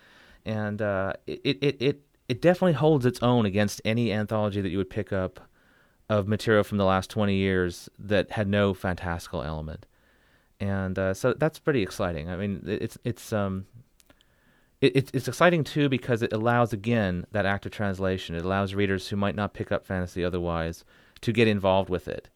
[0.46, 4.78] and uh, it, it it it definitely holds its own against any anthology that you
[4.78, 5.39] would pick up
[6.10, 9.86] of material from the last twenty years that had no fantastical element.
[10.62, 12.30] And uh, so that's pretty exciting.
[12.30, 13.65] I mean, it's it's um,
[14.80, 18.36] it, it's exciting too because it allows again that active translation.
[18.36, 20.86] It allows readers who might not pick up fantasy otherwise
[21.21, 22.30] to get involved with it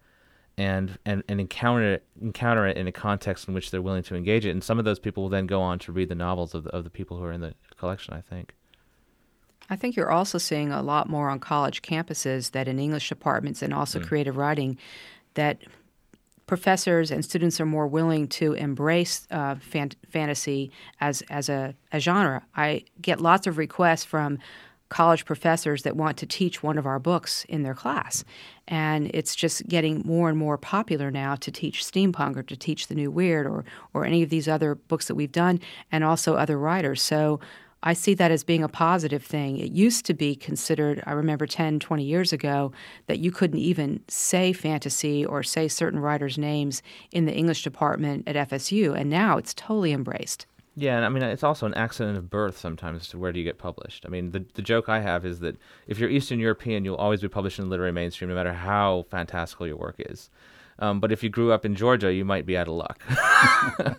[0.57, 4.15] and and, and encounter it, encounter it in a context in which they're willing to
[4.15, 4.49] engage it.
[4.49, 6.71] And some of those people will then go on to read the novels of the,
[6.71, 8.15] of the people who are in the collection.
[8.15, 8.55] I think.
[9.69, 13.61] I think you're also seeing a lot more on college campuses that in English departments
[13.61, 14.07] and also mm.
[14.07, 14.77] creative writing
[15.35, 15.59] that
[16.47, 21.99] professors and students are more willing to embrace uh, fan- fantasy as as a, a
[21.99, 22.43] genre.
[22.55, 24.39] I get lots of requests from
[24.89, 28.23] college professors that want to teach one of our books in their class.
[28.67, 32.87] And it's just getting more and more popular now to teach steampunk or to teach
[32.87, 35.59] the new weird or or any of these other books that we've done
[35.91, 37.01] and also other writers.
[37.01, 37.39] So
[37.85, 39.57] I see that as being a positive thing.
[39.57, 42.71] It used to be considered, I remember 10, 20 years ago,
[43.05, 48.27] that you couldn't even say fantasy or say certain writers' names in the English department
[48.27, 50.47] at FSU, and now it's totally embraced.
[50.77, 53.45] Yeah, and I mean it's also an accident of birth sometimes to where do you
[53.45, 54.03] get published.
[54.05, 55.55] I mean the the joke I have is that
[55.87, 59.05] if you're Eastern European, you'll always be published in the literary mainstream, no matter how
[59.09, 60.29] fantastical your work is.
[60.79, 63.01] Um, but if you grew up in Georgia, you might be out of luck.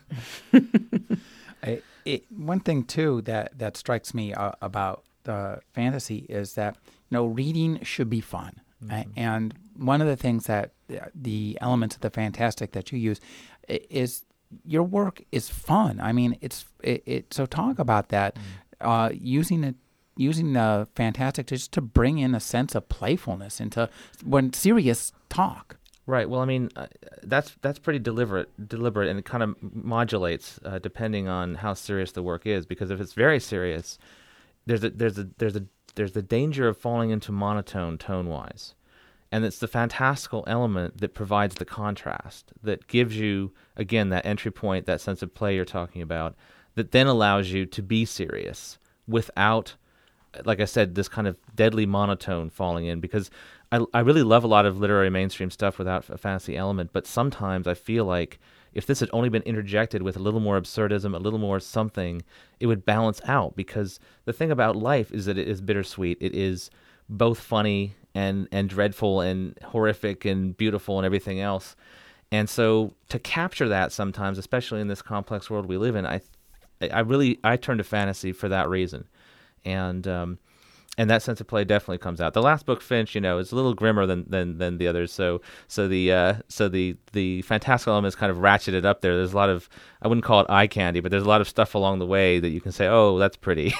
[1.62, 6.76] I, it, one thing too that that strikes me uh, about the fantasy is that
[7.10, 9.10] you know reading should be fun, mm-hmm.
[9.16, 10.72] and one of the things that
[11.14, 13.20] the elements of the fantastic that you use
[13.68, 14.24] is
[14.64, 16.00] your work is fun.
[16.00, 17.02] I mean, it's it.
[17.06, 18.88] it so talk about that, mm-hmm.
[18.88, 19.74] uh, using it
[20.16, 23.88] using the fantastic just to bring in a sense of playfulness into
[24.24, 25.76] when serious talk.
[26.08, 26.30] Right.
[26.30, 26.86] Well, I mean, uh,
[27.24, 32.12] that's that's pretty deliberate, deliberate, and it kind of modulates uh, depending on how serious
[32.12, 32.64] the work is.
[32.64, 33.98] Because if it's very serious,
[34.66, 35.64] there's a there's a there's a
[35.96, 38.76] there's the danger of falling into monotone tone wise,
[39.32, 44.52] and it's the fantastical element that provides the contrast that gives you again that entry
[44.52, 46.36] point, that sense of play you're talking about,
[46.76, 49.74] that then allows you to be serious without
[50.44, 53.30] like I said, this kind of deadly monotone falling in because
[53.72, 57.06] I, I really love a lot of literary mainstream stuff without a fantasy element, but
[57.06, 58.38] sometimes I feel like
[58.72, 62.22] if this had only been interjected with a little more absurdism, a little more something,
[62.60, 63.56] it would balance out.
[63.56, 66.18] Because the thing about life is that it is bittersweet.
[66.20, 66.70] It is
[67.08, 71.74] both funny and and dreadful and horrific and beautiful and everything else.
[72.30, 76.20] And so to capture that sometimes, especially in this complex world we live in, I
[76.92, 79.08] I really I turn to fantasy for that reason.
[79.64, 80.38] And um,
[80.98, 82.32] and that sense of play definitely comes out.
[82.32, 85.12] The last book, Finch, you know, is a little grimmer than than, than the others.
[85.12, 89.16] So so the uh, so the the fantastical elements kind of ratcheted up there.
[89.16, 89.68] There's a lot of
[90.00, 92.38] I wouldn't call it eye candy, but there's a lot of stuff along the way
[92.38, 93.74] that you can say, oh, that's pretty.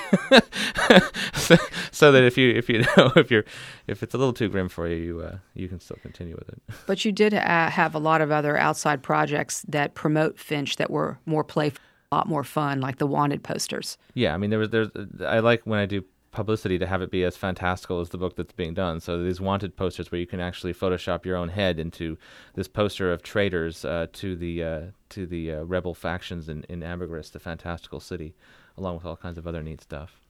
[1.35, 1.57] so,
[1.91, 3.45] so, that if you if you know if you're
[3.87, 6.49] if it's a little too grim for you, you uh, you can still continue with
[6.49, 6.63] it.
[6.87, 10.91] But you did uh, have a lot of other outside projects that promote Finch that
[10.91, 11.81] were more playful
[12.13, 13.99] a lot more fun, like the wanted posters.
[14.15, 14.89] Yeah, I mean, there was there's
[15.27, 16.05] I like when I do
[16.37, 19.01] publicity to have it be as fantastical as the book that's being done.
[19.01, 22.19] So these wanted posters where you can actually Photoshop your own head into
[22.55, 26.83] this poster of traitors uh, to the uh, to the uh, rebel factions in in
[26.83, 28.35] Ambergris, the fantastical city,
[28.77, 30.21] along with all kinds of other neat stuff.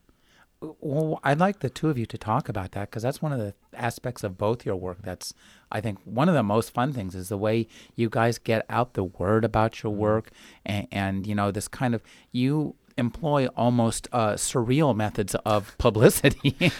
[0.79, 3.37] Well, I'd like the two of you to talk about that because that's one of
[3.37, 4.99] the aspects of both your work.
[5.03, 5.35] That's,
[5.71, 8.93] I think, one of the most fun things is the way you guys get out
[8.93, 10.01] the word about your mm-hmm.
[10.01, 10.31] work,
[10.65, 12.01] and, and you know this kind of
[12.31, 16.55] you employ almost uh, surreal methods of publicity.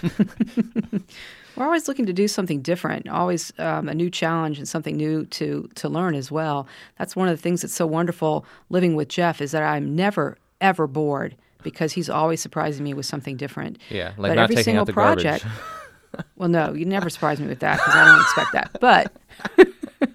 [1.56, 5.26] We're always looking to do something different, always um, a new challenge and something new
[5.26, 6.68] to to learn as well.
[7.00, 10.38] That's one of the things that's so wonderful living with Jeff is that I'm never
[10.62, 13.80] ever bored because he's always surprising me with something different.
[13.90, 15.44] Yeah, like but not every taking single out the project.
[15.44, 16.26] garbage.
[16.36, 18.78] well, no, you never surprise me with that because I don't expect that.
[18.80, 20.12] But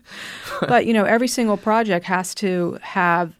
[0.68, 3.34] but you know, every single project has to have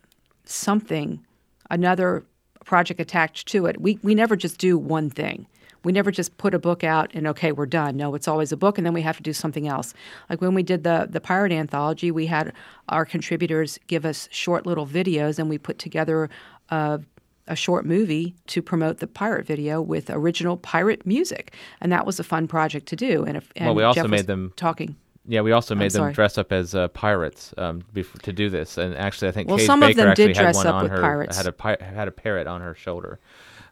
[0.44, 1.24] something,
[1.70, 2.24] another
[2.72, 3.78] project attached to it.
[3.82, 5.46] We we never just do one thing.
[5.84, 7.98] We never just put a book out and okay, we're done.
[7.98, 9.92] No, it's always a book, and then we have to do something else.
[10.30, 12.54] Like when we did the the pirate anthology, we had
[12.88, 16.30] our contributors give us short little videos, and we put together
[16.70, 17.00] a,
[17.46, 21.52] a short movie to promote the pirate video with original pirate music,
[21.82, 23.24] and that was a fun project to do.
[23.26, 24.96] And, if, and Well, we also Jeff made them- talking.
[25.26, 26.12] Yeah, we also made them sorry.
[26.14, 27.82] dress up as uh, pirates um,
[28.22, 30.36] to do this, and actually, I think Well, Kate some of Baker them actually did
[30.36, 31.36] had dress one up with her pirates.
[31.36, 33.20] had a pi- had a parrot on her shoulder.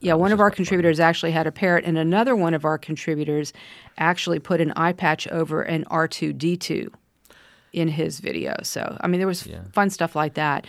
[0.00, 0.64] Yeah, um, one of our quite funny.
[0.66, 3.52] contributors actually had a parrot, and another one of our contributors
[3.98, 6.88] actually put an eye patch over an R2D2
[7.72, 8.54] in his video.
[8.62, 9.62] So, I mean, there was Yeah.
[9.72, 10.66] fun stuff like that.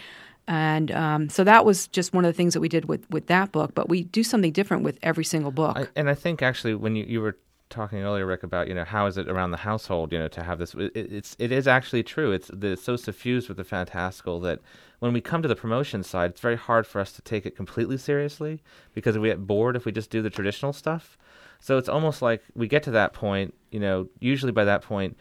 [0.48, 3.28] And um, so that was just one of the things that we did with, with
[3.28, 5.78] that book, but we do something different with every single book.
[5.78, 7.38] I, and I think actually when you, you were
[7.72, 10.44] talking earlier, Rick, about you know how is it around the household, you know, to
[10.44, 12.32] have this, it, it's it is actually true.
[12.32, 14.60] It's, it's so suffused with the fantastical that
[15.00, 17.56] when we come to the promotion side, it's very hard for us to take it
[17.56, 18.62] completely seriously
[18.94, 21.18] because we get bored if we just do the traditional stuff.
[21.60, 25.18] So it's almost like we get to that point, you know, usually by that point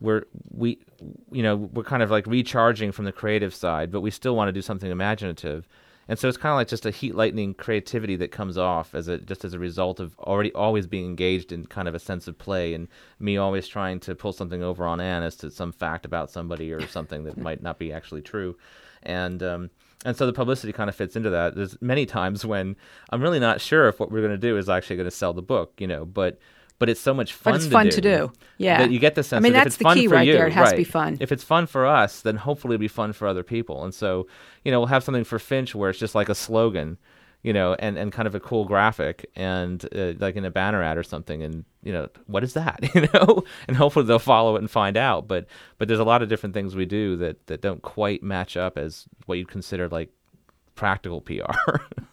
[0.00, 0.78] we're we
[1.30, 4.48] you know we're kind of like recharging from the creative side but we still want
[4.48, 5.68] to do something imaginative
[6.12, 9.08] and so it's kind of like just a heat lightning creativity that comes off as
[9.08, 12.28] a just as a result of already always being engaged in kind of a sense
[12.28, 12.86] of play and
[13.18, 16.70] me always trying to pull something over on Anne as to some fact about somebody
[16.70, 18.54] or something that might not be actually true
[19.02, 19.70] and um
[20.04, 21.54] and so the publicity kind of fits into that.
[21.54, 22.76] There's many times when
[23.08, 25.32] I'm really not sure if what we're going to do is actually going to sell
[25.32, 26.38] the book, you know, but
[26.82, 27.52] but it's so much fun.
[27.52, 28.32] But it's to fun do to do.
[28.58, 28.78] Yeah.
[28.78, 29.38] that you get the sense.
[29.38, 30.48] I mean, that that's the key right you, there.
[30.48, 31.16] It has to be fun.
[31.20, 33.84] If it's fun for us, then hopefully it'll be fun for other people.
[33.84, 34.26] And so,
[34.64, 36.98] you know, we'll have something for Finch where it's just like a slogan,
[37.44, 40.82] you know, and, and kind of a cool graphic and uh, like in a banner
[40.82, 41.40] ad or something.
[41.40, 42.80] And you know, what is that?
[42.96, 45.28] You know, and hopefully they'll follow it and find out.
[45.28, 45.46] But
[45.78, 48.76] but there's a lot of different things we do that that don't quite match up
[48.76, 50.10] as what you'd consider like
[50.74, 51.76] practical PR.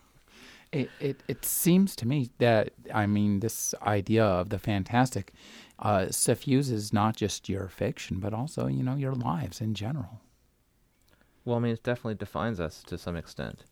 [0.72, 5.34] It, it it seems to me that I mean this idea of the fantastic
[5.80, 10.22] uh, suffuses not just your fiction but also you know your lives in general.
[11.46, 13.64] Well, I mean, it definitely defines us to some extent,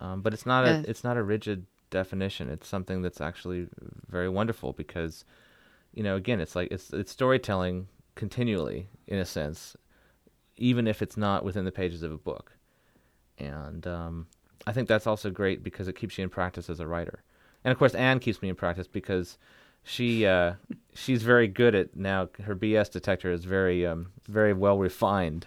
[0.00, 0.80] um, but it's not Yeah.
[0.84, 2.48] a it's not a rigid definition.
[2.48, 3.68] It's something that's actually
[4.08, 5.24] very wonderful because,
[5.92, 9.76] you know, again, it's like it's it's storytelling continually in a sense,
[10.56, 12.52] even if it's not within the pages of a book,
[13.36, 14.26] and um,
[14.70, 17.22] I think that's also great because it keeps you in practice as a writer,
[17.64, 19.36] and of course, Anne keeps me in practice because
[19.82, 20.54] she uh,
[20.94, 22.28] she's very good at now.
[22.44, 25.46] Her BS detector is very um, very well refined.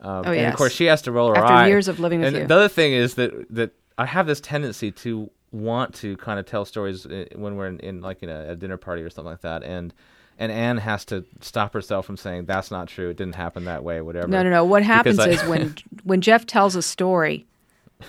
[0.00, 1.68] Um, Oh, and of course, she has to roll her After eye.
[1.68, 2.46] years of living with and you.
[2.46, 6.46] the other thing is that that I have this tendency to want to kind of
[6.46, 9.30] tell stories uh, when we're in, in like in a, a dinner party or something
[9.30, 9.92] like that, and
[10.38, 13.10] and Anne has to stop herself from saying that's not true.
[13.10, 14.00] It didn't happen that way.
[14.00, 14.26] Whatever.
[14.28, 14.64] No, no, no.
[14.64, 17.46] What happens I- is when when Jeff tells a story,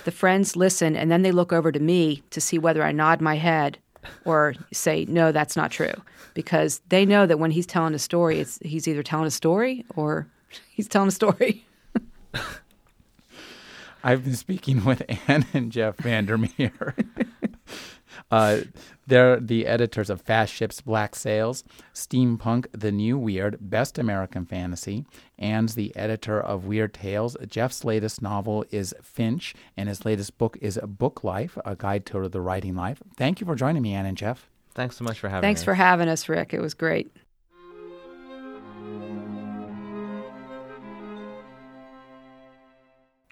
[0.04, 3.20] the friends listen and then they look over to me to see whether I nod
[3.20, 3.78] my head
[4.24, 5.94] or say no, that's not true,
[6.34, 9.84] because they know that when he's telling a story, it's he's either telling a story
[9.94, 10.26] or
[10.70, 11.64] he's telling a story.
[14.04, 16.94] I've been speaking with Anne and Jeff Vandermeer.
[18.30, 18.58] uh,
[19.06, 25.04] they're the editors of Fast Ships, Black Sails, Steampunk, The New Weird, Best American Fantasy.
[25.38, 27.36] and the editor of Weird Tales.
[27.48, 32.28] Jeff's latest novel is Finch, and his latest book is Book Life, a guide to
[32.28, 33.02] the writing life.
[33.16, 34.48] Thank you for joining me, Anne and Jeff.
[34.74, 35.64] Thanks so much for having Thanks us.
[35.64, 36.54] for having us, Rick.
[36.54, 37.10] It was great.